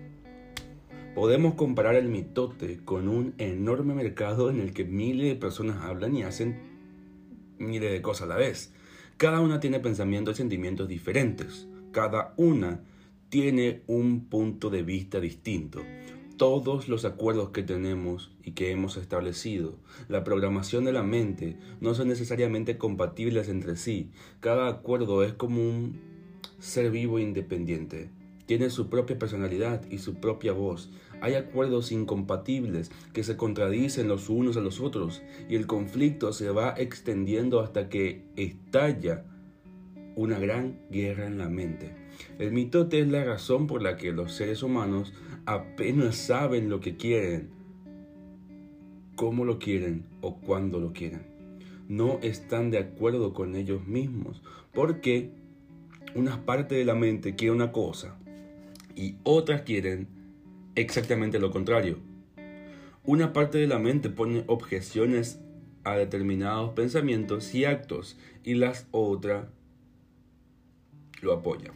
Podemos 1.14 1.56
comparar 1.56 1.96
el 1.96 2.08
mitote 2.08 2.80
con 2.86 3.10
un 3.10 3.34
enorme 3.38 3.96
mercado 3.96 4.50
en 4.50 4.62
el 4.62 4.74
que 4.74 4.86
miles 4.86 5.28
de 5.28 5.36
personas 5.36 5.84
hablan 5.84 6.16
y 6.16 6.24
hacen 6.24 6.58
miles 7.60 7.92
de 7.92 8.02
cosas 8.02 8.24
a 8.24 8.28
la 8.28 8.38
vez. 8.38 8.74
Cada 9.22 9.40
una 9.40 9.60
tiene 9.60 9.80
pensamientos 9.80 10.34
y 10.34 10.38
sentimientos 10.38 10.88
diferentes. 10.88 11.68
Cada 11.92 12.34
una 12.38 12.82
tiene 13.30 13.84
un 13.86 14.26
punto 14.26 14.72
de 14.72 14.82
vista 14.82 15.20
distinto. 15.20 15.84
Todos 16.38 16.90
los 16.90 17.06
acuerdos 17.06 17.52
que 17.52 17.62
tenemos 17.62 18.32
y 18.44 18.54
que 18.54 18.72
hemos 18.72 18.98
establecido, 18.98 19.78
la 20.08 20.24
programación 20.24 20.86
de 20.86 20.94
la 20.94 21.04
mente, 21.04 21.56
no 21.82 21.94
son 21.94 22.08
necesariamente 22.08 22.80
compatibles 22.80 23.48
entre 23.48 23.76
sí. 23.76 24.10
Cada 24.40 24.68
acuerdo 24.68 25.24
es 25.24 25.34
como 25.34 25.62
un 25.62 26.00
ser 26.58 26.90
vivo 26.90 27.20
independiente 27.20 28.10
tiene 28.46 28.70
su 28.70 28.90
propia 28.90 29.18
personalidad 29.18 29.84
y 29.90 30.00
su 30.00 30.16
propia 30.16 30.54
voz. 30.54 30.92
Hay 31.22 31.36
acuerdos 31.36 31.92
incompatibles 31.92 32.92
que 33.14 33.24
se 33.24 33.38
contradicen 33.38 34.08
los 34.08 34.30
unos 34.30 34.58
a 34.58 34.62
los 34.62 34.80
otros 34.80 35.22
y 35.50 35.56
el 35.56 35.68
conflicto 35.68 36.34
se 36.34 36.50
va 36.50 36.74
extendiendo 36.78 37.60
hasta 37.60 37.90
que 37.90 38.26
estalla 38.36 39.26
una 40.16 40.40
gran 40.40 40.80
guerra 40.90 41.28
en 41.28 41.38
la 41.38 41.50
mente. 41.50 41.96
El 42.40 42.52
mitote 42.52 43.00
es 43.00 43.08
la 43.08 43.24
razón 43.24 43.68
por 43.68 43.82
la 43.82 43.98
que 43.98 44.12
los 44.12 44.34
seres 44.34 44.64
humanos 44.64 45.14
apenas 45.46 46.16
saben 46.16 46.70
lo 46.70 46.80
que 46.80 46.98
quieren, 46.98 47.50
cómo 49.16 49.46
lo 49.46 49.60
quieren 49.60 50.06
o 50.22 50.38
cuándo 50.38 50.80
lo 50.80 50.94
quieren. 50.94 51.26
No 51.88 52.20
están 52.22 52.72
de 52.72 52.80
acuerdo 52.80 53.34
con 53.34 53.56
ellos 53.56 53.86
mismos 53.86 54.42
porque 54.74 55.32
una 56.16 56.46
parte 56.46 56.76
de 56.76 56.86
la 56.86 56.96
mente 56.96 57.36
quiere 57.36 57.54
una 57.54 57.72
cosa 57.72 58.18
y 58.96 59.16
otras 59.24 59.62
quieren 59.62 60.08
exactamente 60.76 61.40
lo 61.40 61.52
contrario. 61.52 62.00
Una 63.04 63.34
parte 63.34 63.58
de 63.58 63.68
la 63.68 63.80
mente 63.80 64.10
pone 64.10 64.44
objeciones 64.48 65.40
a 65.84 65.96
determinados 65.96 66.74
pensamientos 66.74 67.54
y 67.56 67.66
actos 67.66 68.18
y 68.44 68.54
las 68.56 68.88
otras 68.92 69.48
lo 71.22 71.34
apoya. 71.34 71.74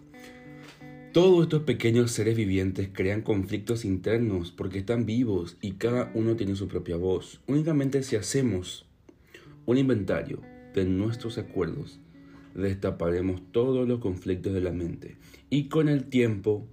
Todos 1.14 1.44
estos 1.44 1.64
pequeños 1.64 2.12
seres 2.12 2.36
vivientes 2.36 2.90
crean 2.92 3.22
conflictos 3.22 3.86
internos 3.86 4.52
porque 4.52 4.80
están 4.80 5.06
vivos 5.06 5.58
y 5.62 5.74
cada 5.74 6.12
uno 6.14 6.36
tiene 6.36 6.56
su 6.56 6.68
propia 6.68 6.98
voz. 6.98 7.42
Únicamente 7.48 8.04
si 8.04 8.18
hacemos 8.18 8.86
un 9.66 9.78
inventario 9.78 10.42
de 10.74 10.84
nuestros 10.84 11.38
acuerdos, 11.38 12.00
destaparemos 12.54 13.42
todos 13.52 13.88
los 13.88 14.00
conflictos 14.00 14.54
de 14.54 14.62
la 14.62 14.72
mente 14.72 15.18
y 15.50 15.70
con 15.70 15.88
el 15.88 16.06
tiempo 16.06 16.68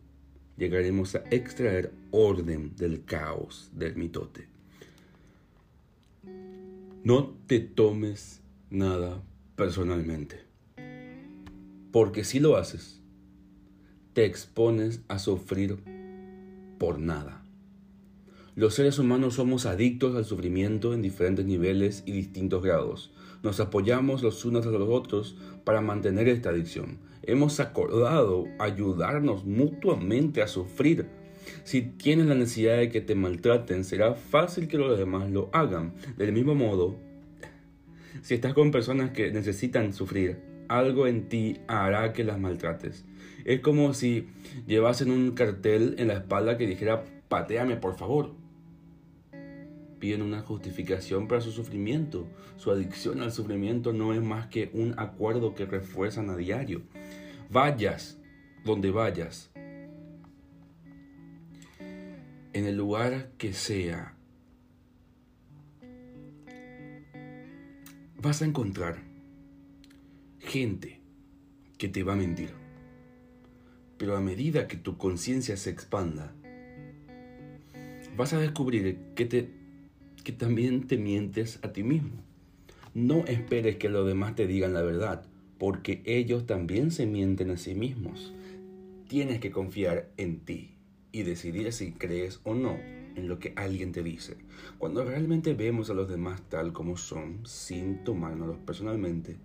llegaremos 0.63 1.17
a 1.17 1.25
extraer 1.33 1.93
orden 2.13 2.77
del 2.77 3.05
caos 3.05 3.69
del 3.75 3.97
mitote. 3.97 4.47
No 7.03 7.35
te 7.49 7.59
tomes 7.59 8.41
nada 8.71 9.21
personalmente, 9.57 10.41
porque 11.91 12.23
si 12.23 12.39
lo 12.39 12.57
haces, 12.57 13.01
te 14.13 14.25
expones 14.25 15.01
a 15.09 15.19
sufrir 15.19 15.79
por 16.79 17.01
nada. 17.01 17.42
Los 18.55 18.75
seres 18.75 18.99
humanos 18.99 19.37
somos 19.37 19.65
adictos 19.65 20.15
al 20.15 20.27
sufrimiento 20.27 20.93
en 20.93 21.01
diferentes 21.01 21.47
niveles 21.47 22.03
y 22.05 22.13
distintos 22.13 22.63
grados. 22.63 23.11
Nos 23.43 23.61
apoyamos 23.61 24.23
los 24.23 24.45
unos 24.45 24.67
a 24.67 24.71
los 24.71 24.91
otros 24.91 25.37
para 25.65 25.81
mantener 25.81 26.29
esta 26.29 26.51
adicción. 26.51 26.99
Hemos 27.23 27.61
acordado 27.61 28.45
ayudarnos 28.59 29.47
mutuamente 29.47 30.43
a 30.43 30.49
sufrir. 30.49 31.07
Si 31.65 31.81
tienes 31.81 32.27
la 32.27 32.35
necesidad 32.35 32.77
de 32.77 32.91
que 32.91 33.01
te 33.01 33.15
maltraten, 33.15 33.85
será 33.85 34.13
fácil 34.13 34.69
que 34.69 34.77
los 34.77 34.99
demás 34.99 35.31
lo 35.31 35.49
hagan. 35.55 35.95
Del 36.19 36.33
mismo 36.33 36.55
modo, 36.55 36.97
si 38.21 38.35
estás 38.35 38.53
con 38.53 38.71
personas 38.71 39.13
que 39.13 39.33
necesitan 39.33 39.95
sufrir, 39.95 40.41
algo 40.69 41.07
en 41.07 41.31
ti 41.31 41.57
hará 41.69 42.13
que 42.13 42.23
las 42.23 42.39
maltrates. 42.39 43.07
Es 43.47 43.61
como 43.61 43.95
si 43.95 44.27
llevasen 44.67 45.11
un 45.11 45.31
cartel 45.31 45.95
en 45.97 46.09
la 46.09 46.15
espalda 46.19 46.59
que 46.59 46.67
dijera, 46.67 47.03
pateame 47.31 47.77
por 47.77 47.97
favor 47.97 48.42
piden 50.03 50.23
una 50.23 50.43
justificación 50.43 51.29
para 51.29 51.41
su 51.41 51.53
sufrimiento. 51.53 52.27
Su 52.57 52.73
adicción 52.73 53.21
al 53.21 53.31
sufrimiento 53.31 53.93
no 53.93 54.13
es 54.13 54.21
más 54.21 54.49
que 54.49 54.69
un 54.73 54.99
acuerdo 54.99 55.55
que 55.55 55.65
refuerzan 55.65 56.29
a 56.29 56.37
diario. 56.37 56.83
Vayas 57.51 58.19
donde 58.65 58.91
vayas, 58.91 59.53
en 61.79 62.67
el 62.67 62.77
lugar 62.77 63.31
que 63.39 63.53
sea, 63.53 64.17
vas 68.21 68.43
a 68.43 68.45
encontrar 68.45 69.05
gente 70.41 71.01
que 71.79 71.87
te 71.89 72.03
va 72.03 72.15
a 72.15 72.17
mentir. 72.17 72.51
Pero 73.99 74.17
a 74.17 74.21
medida 74.21 74.67
que 74.67 74.77
tu 74.77 74.99
conciencia 74.99 75.57
se 75.57 75.71
expanda, 75.71 76.35
vas 78.17 78.33
a 78.33 78.41
descubrir 78.41 78.99
que 79.15 79.27
te 79.27 79.62
que 80.23 80.33
también 80.33 80.87
te 80.87 80.97
mientes 80.99 81.59
a 81.63 81.73
ti 81.73 81.83
mismo. 81.83 82.23
No 82.95 83.25
esperes 83.25 83.77
que 83.77 83.89
los 83.89 84.07
demás 84.07 84.35
te 84.35 84.47
digan 84.47 84.75
la 84.75 84.83
verdad, 84.83 85.25
porque 85.59 86.03
ellos 86.05 86.47
también 86.47 86.91
se 86.91 87.07
mienten 87.07 87.51
a 87.51 87.57
sí 87.57 87.75
mismos. 87.75 88.33
Tienes 89.09 89.41
que 89.41 89.51
confiar 89.51 90.11
en 90.17 90.41
ti 90.41 90.75
y 91.11 91.23
decidir 91.23 91.73
si 91.73 91.93
crees 91.93 92.41
o 92.45 92.55
no 92.55 92.77
en 93.17 93.29
lo 93.29 93.39
que 93.39 93.53
alguien 93.57 93.93
te 93.93 94.03
dice. 94.03 94.37
Cuando 94.79 95.05
realmente 95.05 95.55
vemos 95.55 95.91
a 95.91 95.95
los 95.95 96.09
demás 96.09 96.43
tal 96.49 96.73
como 96.73 96.97
son, 96.97 97.41
sin 97.47 98.05
tomárnoslos 98.05 98.59
personalmente, 98.59 99.37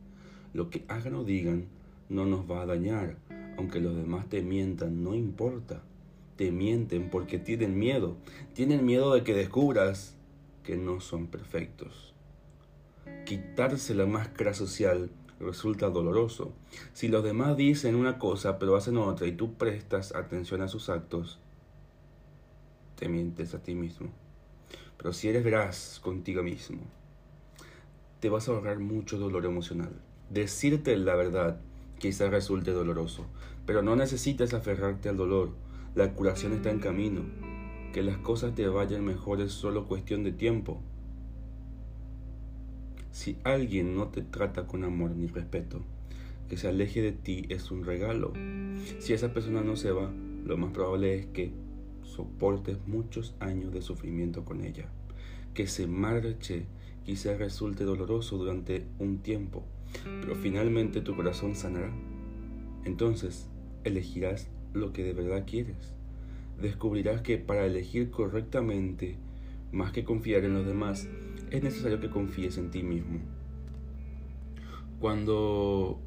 lo 0.54 0.70
que 0.70 0.84
hagan 0.88 1.16
o 1.16 1.24
digan 1.24 1.66
no 2.10 2.26
nos 2.26 2.50
va 2.50 2.62
a 2.62 2.66
dañar. 2.66 3.18
Aunque 3.58 3.80
los 3.80 3.96
demás 3.96 4.28
te 4.30 4.42
mientan, 4.42 5.04
no 5.04 5.16
importa. 5.16 5.84
Te 6.36 6.52
mienten 6.52 7.10
porque 7.10 7.40
tienen 7.40 7.78
miedo. 7.80 8.18
Tienen 8.54 8.86
miedo 8.86 9.14
de 9.14 9.24
que 9.24 9.34
descubras 9.34 10.17
que 10.68 10.76
no 10.76 11.00
son 11.00 11.28
perfectos. 11.28 12.14
Quitarse 13.26 13.96
la 13.96 14.06
máscara 14.06 14.54
social 14.54 15.10
resulta 15.40 15.90
doloroso. 15.90 16.52
Si 16.92 17.08
los 17.08 17.24
demás 17.24 17.56
dicen 17.56 17.96
una 17.96 18.20
cosa 18.20 18.60
pero 18.60 18.76
hacen 18.76 18.98
otra 18.98 19.28
y 19.28 19.32
tú 19.32 19.54
prestas 19.54 20.14
atención 20.14 20.62
a 20.62 20.68
sus 20.68 20.90
actos, 20.90 21.40
te 22.98 23.08
mientes 23.08 23.54
a 23.54 23.64
ti 23.64 23.76
mismo. 23.76 24.10
Pero 24.98 25.14
si 25.14 25.30
eres 25.30 25.46
veraz 25.46 26.02
contigo 26.04 26.44
mismo, 26.44 26.80
te 28.20 28.28
vas 28.28 28.50
a 28.50 28.52
ahorrar 28.52 28.80
mucho 28.80 29.18
dolor 29.18 29.46
emocional. 29.46 29.94
Decirte 30.30 30.98
la 30.98 31.16
verdad 31.16 31.62
quizás 31.98 32.30
resulte 32.30 32.72
doloroso, 32.72 33.26
pero 33.66 33.82
no 33.84 33.96
necesitas 33.96 34.54
aferrarte 34.54 35.08
al 35.08 35.16
dolor. 35.16 35.52
La 35.96 36.14
curación 36.14 36.52
está 36.52 36.72
en 36.72 36.80
camino 36.80 37.47
que 37.98 38.04
las 38.04 38.20
cosas 38.20 38.54
te 38.54 38.68
vayan 38.68 39.04
mejor 39.04 39.42
es 39.42 39.52
solo 39.52 39.88
cuestión 39.88 40.24
de 40.24 40.32
tiempo. 40.32 40.80
Si 43.10 43.38
alguien 43.44 43.96
no 43.96 44.10
te 44.10 44.22
trata 44.22 44.68
con 44.68 44.84
amor 44.84 45.16
ni 45.16 45.26
respeto, 45.26 45.82
que 46.48 46.58
se 46.58 46.68
aleje 46.68 47.02
de 47.02 47.12
ti 47.12 47.48
es 47.50 47.72
un 47.72 47.84
regalo. 47.84 48.34
Si 49.00 49.14
esa 49.14 49.34
persona 49.34 49.62
no 49.62 49.76
se 49.76 49.90
va, 49.90 50.12
lo 50.46 50.58
más 50.58 50.74
probable 50.74 51.16
es 51.16 51.26
que 51.26 51.52
soportes 52.04 52.78
muchos 52.86 53.34
años 53.40 53.74
de 53.74 53.82
sufrimiento 53.82 54.46
con 54.46 54.64
ella. 54.64 54.86
Que 55.56 55.66
se 55.66 55.88
marche 55.88 56.68
quizás 57.04 57.40
resulte 57.40 57.84
doloroso 57.84 58.38
durante 58.38 58.86
un 59.00 59.24
tiempo, 59.24 59.64
pero 60.22 60.36
finalmente 60.36 61.02
tu 61.02 61.16
corazón 61.16 61.56
sanará. 61.56 61.92
Entonces 62.86 63.50
elegirás 63.86 64.50
lo 64.76 64.94
que 64.94 65.04
de 65.04 65.14
verdad 65.14 65.46
quieres 65.48 65.97
descubrirás 66.62 67.22
que 67.22 67.38
para 67.38 67.66
elegir 67.66 68.10
correctamente 68.10 69.18
más 69.72 69.92
que 69.92 70.04
confiar 70.04 70.44
en 70.44 70.54
los 70.54 70.66
demás, 70.66 71.08
es 71.52 71.64
necesario 71.64 72.00
que 72.00 72.10
confíes 72.10 72.58
en 72.58 72.72
ti 72.72 72.84
mismo. 72.84 73.20
Cuando 75.00 76.00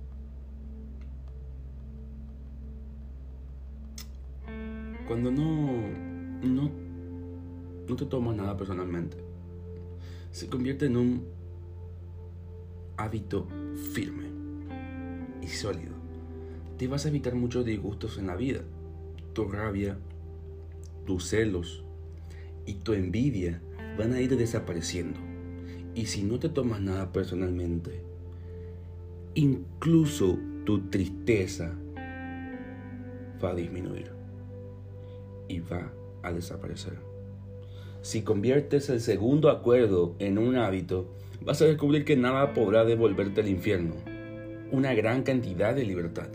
cuando 5.07 5.31
no 5.31 5.83
no 6.43 6.71
no 7.89 7.97
te 7.97 8.07
tomas 8.07 8.37
nada 8.37 8.57
personalmente, 8.57 9.17
se 10.31 10.49
convierte 10.49 10.87
en 10.87 10.97
un 10.97 11.25
hábito 12.97 13.47
firme 13.93 14.25
y 15.43 15.49
sólido. 15.49 15.95
Te 16.79 16.87
vas 16.87 17.05
a 17.05 17.09
evitar 17.09 17.35
muchos 17.35 17.65
disgustos 17.65 18.19
en 18.19 18.27
la 18.27 18.37
vida. 18.37 18.61
Tu 19.33 19.45
rabia, 19.45 19.99
tus 21.11 21.27
celos 21.27 21.83
y 22.67 22.75
tu 22.75 22.93
envidia 22.93 23.61
van 23.99 24.13
a 24.13 24.21
ir 24.21 24.37
desapareciendo. 24.37 25.19
Y 25.93 26.07
si 26.07 26.23
no 26.23 26.39
te 26.39 26.49
tomas 26.49 26.81
nada 26.81 27.11
personalmente, 27.11 28.05
incluso 29.35 30.39
tu 30.65 30.89
tristeza 30.89 31.77
va 33.45 33.51
a 33.51 33.55
disminuir 33.57 34.13
y 35.49 35.59
va 35.59 35.93
a 36.23 36.33
desaparecer. 36.33 36.93
Si 38.03 38.23
conviertes 38.23 38.89
el 38.89 39.01
segundo 39.01 39.51
acuerdo 39.51 40.15
en 40.21 40.39
un 40.39 40.55
hábito, 40.55 41.13
vas 41.45 41.61
a 41.61 41.65
descubrir 41.65 42.05
que 42.05 42.17
nada 42.17 42.55
podrá 42.55 42.85
devolverte 42.85 43.41
al 43.41 43.49
infierno. 43.49 43.97
Una 44.71 44.95
gran 44.95 45.25
cantidad 45.25 45.75
de 45.75 45.83
libertad 45.83 46.29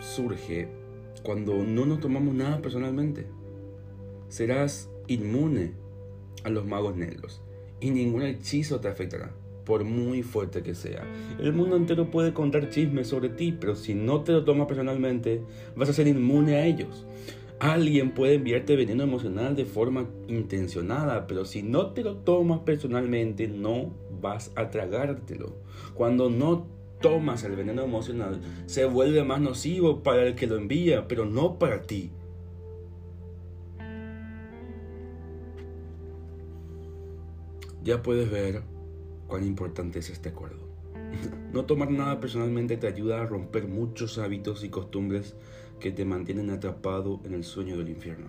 surge 0.00 0.68
cuando 1.22 1.54
no 1.54 1.86
nos 1.86 2.00
tomamos 2.00 2.34
nada 2.34 2.60
personalmente. 2.60 3.39
Serás 4.30 4.88
inmune 5.08 5.72
a 6.44 6.50
los 6.50 6.64
magos 6.64 6.96
negros 6.96 7.42
y 7.80 7.90
ningún 7.90 8.22
hechizo 8.22 8.78
te 8.78 8.86
afectará, 8.86 9.32
por 9.64 9.82
muy 9.82 10.22
fuerte 10.22 10.62
que 10.62 10.76
sea. 10.76 11.04
El 11.40 11.52
mundo 11.52 11.74
entero 11.74 12.12
puede 12.12 12.32
contar 12.32 12.70
chismes 12.70 13.08
sobre 13.08 13.30
ti, 13.30 13.50
pero 13.58 13.74
si 13.74 13.92
no 13.92 14.20
te 14.22 14.30
lo 14.30 14.44
tomas 14.44 14.68
personalmente, 14.68 15.42
vas 15.74 15.88
a 15.88 15.92
ser 15.92 16.06
inmune 16.06 16.54
a 16.54 16.64
ellos. 16.64 17.06
Alguien 17.58 18.14
puede 18.14 18.34
enviarte 18.34 18.76
veneno 18.76 19.02
emocional 19.02 19.56
de 19.56 19.64
forma 19.64 20.06
intencionada, 20.28 21.26
pero 21.26 21.44
si 21.44 21.64
no 21.64 21.90
te 21.90 22.04
lo 22.04 22.18
tomas 22.18 22.60
personalmente, 22.60 23.48
no 23.48 23.92
vas 24.22 24.52
a 24.54 24.70
tragártelo. 24.70 25.56
Cuando 25.94 26.30
no 26.30 26.68
tomas 27.00 27.42
el 27.42 27.56
veneno 27.56 27.82
emocional, 27.82 28.40
se 28.66 28.84
vuelve 28.84 29.24
más 29.24 29.40
nocivo 29.40 30.04
para 30.04 30.24
el 30.24 30.36
que 30.36 30.46
lo 30.46 30.56
envía, 30.56 31.08
pero 31.08 31.26
no 31.26 31.58
para 31.58 31.82
ti. 31.82 32.12
Ya 37.90 38.04
puedes 38.04 38.30
ver 38.30 38.62
cuán 39.26 39.44
importante 39.44 39.98
es 39.98 40.10
este 40.10 40.28
acuerdo. 40.28 40.68
No 41.52 41.64
tomar 41.64 41.90
nada 41.90 42.20
personalmente 42.20 42.76
te 42.76 42.86
ayuda 42.86 43.20
a 43.20 43.26
romper 43.26 43.66
muchos 43.66 44.18
hábitos 44.18 44.62
y 44.62 44.68
costumbres 44.68 45.34
que 45.80 45.90
te 45.90 46.04
mantienen 46.04 46.50
atrapado 46.50 47.20
en 47.24 47.34
el 47.34 47.42
sueño 47.42 47.76
del 47.76 47.88
infierno 47.88 48.28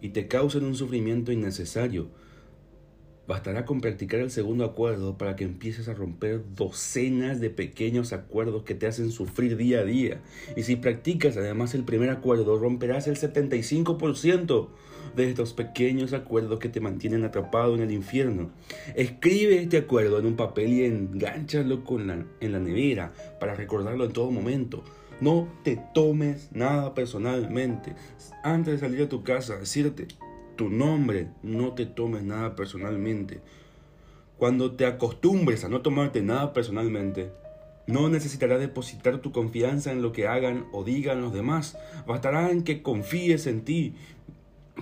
y 0.00 0.10
te 0.10 0.28
causan 0.28 0.62
un 0.62 0.76
sufrimiento 0.76 1.32
innecesario. 1.32 2.06
Bastará 3.30 3.64
con 3.64 3.80
practicar 3.80 4.18
el 4.18 4.32
segundo 4.32 4.64
acuerdo 4.64 5.16
para 5.16 5.36
que 5.36 5.44
empieces 5.44 5.86
a 5.86 5.94
romper 5.94 6.42
docenas 6.56 7.38
de 7.38 7.48
pequeños 7.48 8.12
acuerdos 8.12 8.64
que 8.64 8.74
te 8.74 8.88
hacen 8.88 9.12
sufrir 9.12 9.56
día 9.56 9.78
a 9.78 9.84
día. 9.84 10.20
Y 10.56 10.64
si 10.64 10.74
practicas 10.74 11.36
además 11.36 11.72
el 11.74 11.84
primer 11.84 12.10
acuerdo, 12.10 12.58
romperás 12.58 13.06
el 13.06 13.16
75% 13.16 14.66
de 15.14 15.30
estos 15.30 15.52
pequeños 15.52 16.12
acuerdos 16.12 16.58
que 16.58 16.68
te 16.68 16.80
mantienen 16.80 17.22
atrapado 17.22 17.76
en 17.76 17.82
el 17.82 17.92
infierno. 17.92 18.50
Escribe 18.96 19.62
este 19.62 19.76
acuerdo 19.76 20.18
en 20.18 20.26
un 20.26 20.34
papel 20.34 20.72
y 20.72 20.84
engánchalo 20.84 21.84
con 21.84 22.26
en 22.40 22.52
la 22.52 22.58
nevera 22.58 23.12
para 23.38 23.54
recordarlo 23.54 24.06
en 24.06 24.12
todo 24.12 24.32
momento. 24.32 24.82
No 25.20 25.46
te 25.62 25.80
tomes 25.94 26.48
nada 26.50 26.94
personalmente. 26.94 27.94
Antes 28.42 28.74
de 28.74 28.80
salir 28.80 28.98
de 28.98 29.06
tu 29.06 29.22
casa, 29.22 29.56
decirte 29.56 30.08
tu 30.60 30.68
nombre, 30.68 31.28
no 31.42 31.72
te 31.72 31.86
tomes 31.86 32.22
nada 32.22 32.54
personalmente. 32.54 33.40
Cuando 34.36 34.72
te 34.72 34.84
acostumbres 34.84 35.64
a 35.64 35.70
no 35.70 35.80
tomarte 35.80 36.20
nada 36.20 36.52
personalmente, 36.52 37.32
no 37.86 38.10
necesitarás 38.10 38.60
depositar 38.60 39.22
tu 39.22 39.32
confianza 39.32 39.90
en 39.90 40.02
lo 40.02 40.12
que 40.12 40.28
hagan 40.28 40.66
o 40.72 40.84
digan 40.84 41.22
los 41.22 41.32
demás. 41.32 41.78
Bastará 42.06 42.50
en 42.50 42.62
que 42.62 42.82
confíes 42.82 43.46
en 43.46 43.62
ti 43.62 43.94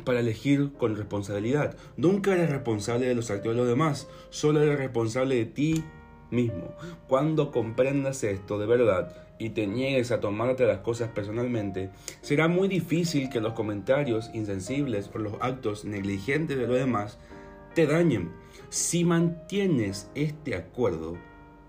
para 0.05 0.19
elegir 0.19 0.73
con 0.73 0.97
responsabilidad. 0.97 1.77
Nunca 1.97 2.35
eres 2.35 2.51
responsable 2.51 3.07
de 3.07 3.15
los 3.15 3.31
actos 3.31 3.53
de 3.53 3.59
los 3.59 3.69
demás, 3.69 4.09
solo 4.31 4.61
eres 4.61 4.81
responsable 4.81 5.37
de 5.37 5.47
ti 5.47 5.85
mismo. 6.31 6.75
Cuando 7.09 7.51
comprendas 7.51 8.25
esto 8.25 8.59
de 8.59 8.67
verdad 8.67 9.15
y 9.39 9.51
te 9.51 9.67
niegues 9.67 10.11
a 10.11 10.21
tomarte 10.21 10.67
las 10.67 10.79
cosas 10.79 11.11
personalmente, 11.11 11.91
será 12.21 12.49
muy 12.49 12.69
difícil 12.69 13.31
que 13.31 13.41
los 13.41 13.53
comentarios 13.53 14.31
insensibles 14.35 15.11
o 15.15 15.19
los 15.19 15.35
actos 15.41 15.85
negligentes 15.85 16.59
de 16.59 16.67
los 16.67 16.77
demás 16.77 17.19
te 17.75 17.87
dañen. 17.87 18.33
Si 18.71 19.05
mantienes 19.05 20.11
este 20.15 20.55
acuerdo, 20.55 21.17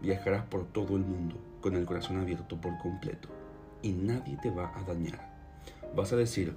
viajarás 0.02 0.46
por 0.46 0.66
todo 0.66 0.96
el 0.98 1.04
mundo 1.04 1.36
con 1.62 1.76
el 1.76 1.86
corazón 1.86 2.18
abierto 2.18 2.60
por 2.60 2.78
completo 2.78 3.30
y 3.82 3.92
nadie 3.92 4.38
te 4.42 4.50
va 4.50 4.72
a 4.76 4.84
dañar. 4.84 5.30
Vas 5.96 6.14
a 6.14 6.16
decir, 6.16 6.56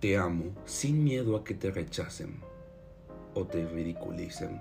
te 0.00 0.16
amo 0.16 0.52
sin 0.64 1.04
miedo 1.04 1.36
a 1.36 1.44
que 1.44 1.54
te 1.54 1.70
rechacen 1.70 2.40
o 3.34 3.44
te 3.44 3.66
ridiculicen. 3.66 4.60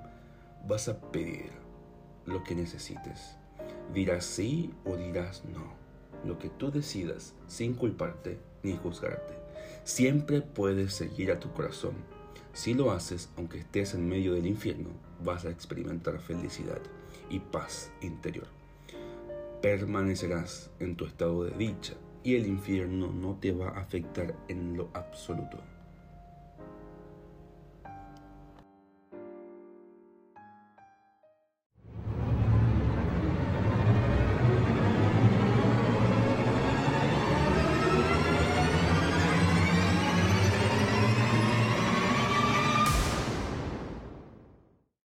Vas 0.67 0.87
a 0.87 0.99
pedir 0.99 1.60
lo 2.25 2.43
que 2.43 2.55
necesites. 2.55 3.37
Dirás 3.93 4.25
sí 4.25 4.73
o 4.85 4.95
dirás 4.95 5.43
no. 5.45 5.73
Lo 6.25 6.37
que 6.37 6.49
tú 6.49 6.71
decidas 6.71 7.33
sin 7.47 7.73
culparte 7.73 8.39
ni 8.63 8.77
juzgarte. 8.77 9.33
Siempre 9.83 10.41
puedes 10.41 10.93
seguir 10.93 11.31
a 11.31 11.39
tu 11.39 11.51
corazón. 11.51 11.95
Si 12.53 12.73
lo 12.73 12.91
haces, 12.91 13.29
aunque 13.37 13.59
estés 13.59 13.93
en 13.93 14.07
medio 14.07 14.33
del 14.33 14.45
infierno, 14.45 14.89
vas 15.23 15.45
a 15.45 15.49
experimentar 15.49 16.19
felicidad 16.19 16.79
y 17.29 17.39
paz 17.39 17.91
interior. 18.01 18.47
Permanecerás 19.61 20.69
en 20.79 20.95
tu 20.95 21.05
estado 21.05 21.45
de 21.45 21.51
dicha 21.51 21.93
y 22.23 22.35
el 22.35 22.47
infierno 22.47 23.11
no 23.11 23.37
te 23.39 23.51
va 23.51 23.69
a 23.69 23.81
afectar 23.81 24.35
en 24.47 24.77
lo 24.77 24.89
absoluto. 24.93 25.57